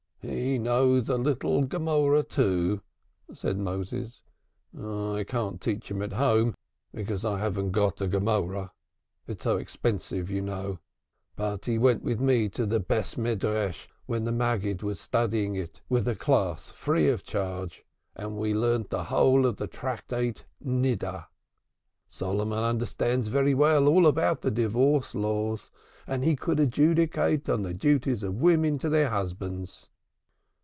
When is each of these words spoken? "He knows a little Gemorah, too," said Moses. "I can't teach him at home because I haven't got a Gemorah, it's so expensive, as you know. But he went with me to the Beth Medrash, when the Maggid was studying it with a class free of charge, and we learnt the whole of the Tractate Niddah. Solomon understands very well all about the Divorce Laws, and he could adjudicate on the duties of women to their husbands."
"He 0.23 0.59
knows 0.59 1.09
a 1.09 1.15
little 1.17 1.63
Gemorah, 1.65 2.21
too," 2.29 2.83
said 3.33 3.57
Moses. 3.57 4.21
"I 4.79 5.25
can't 5.27 5.59
teach 5.59 5.89
him 5.89 6.03
at 6.03 6.13
home 6.13 6.53
because 6.93 7.25
I 7.25 7.39
haven't 7.39 7.71
got 7.71 8.01
a 8.01 8.07
Gemorah, 8.07 8.69
it's 9.25 9.43
so 9.45 9.57
expensive, 9.57 10.27
as 10.27 10.31
you 10.31 10.41
know. 10.43 10.77
But 11.35 11.65
he 11.65 11.79
went 11.79 12.03
with 12.03 12.19
me 12.19 12.49
to 12.49 12.67
the 12.67 12.79
Beth 12.79 13.17
Medrash, 13.17 13.87
when 14.05 14.25
the 14.25 14.31
Maggid 14.31 14.83
was 14.83 14.99
studying 14.99 15.55
it 15.55 15.81
with 15.89 16.07
a 16.07 16.13
class 16.15 16.69
free 16.69 17.09
of 17.09 17.23
charge, 17.23 17.83
and 18.15 18.37
we 18.37 18.53
learnt 18.53 18.91
the 18.91 19.05
whole 19.05 19.47
of 19.47 19.57
the 19.57 19.65
Tractate 19.65 20.45
Niddah. 20.63 21.29
Solomon 22.05 22.59
understands 22.59 23.27
very 23.29 23.55
well 23.55 23.87
all 23.87 24.05
about 24.05 24.41
the 24.41 24.51
Divorce 24.51 25.15
Laws, 25.15 25.71
and 26.05 26.23
he 26.23 26.35
could 26.35 26.59
adjudicate 26.59 27.49
on 27.49 27.63
the 27.63 27.73
duties 27.73 28.21
of 28.21 28.35
women 28.35 28.77
to 28.77 28.87
their 28.89 29.09
husbands." 29.09 29.87